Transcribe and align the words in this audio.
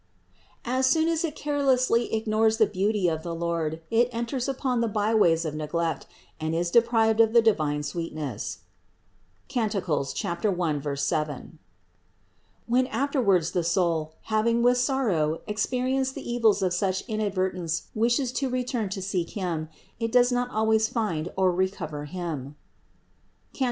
As 0.65 0.87
soon 0.87 1.07
as 1.07 1.23
it 1.23 1.35
carelessly 1.35 2.11
ignores 2.11 2.57
the 2.57 2.65
beauty 2.65 3.07
of 3.07 3.21
the 3.21 3.35
Lord, 3.35 3.81
it 3.91 4.09
enters 4.11 4.49
upon 4.49 4.81
the 4.81 4.87
byways 4.87 5.45
of 5.45 5.53
neglect 5.53 6.07
and 6.39 6.55
is 6.55 6.71
de 6.71 6.81
prived 6.81 7.19
of 7.21 7.33
the 7.33 7.41
divine 7.43 7.83
sweetness 7.83 8.61
(Cant. 9.47 9.75
1, 9.87 10.81
7). 10.97 11.59
When 12.65 12.87
after 12.87 13.21
wards 13.21 13.51
the 13.51 13.63
soul, 13.63 14.15
having 14.23 14.63
with 14.63 14.79
sorrow 14.79 15.41
experienced 15.45 16.15
the 16.15 16.27
evils 16.33 16.63
of 16.63 16.73
such 16.73 17.07
inadvertence 17.07 17.83
wishes 17.93 18.31
to 18.31 18.49
return 18.49 18.89
to 18.89 19.03
seek 19.03 19.29
Him, 19.37 19.69
it 19.99 20.11
does 20.11 20.31
not 20.31 20.49
always 20.49 20.89
find 20.89 21.29
or 21.37 21.51
recover 21.51 22.05
Him 22.05 22.55
(Cant. 23.53 23.59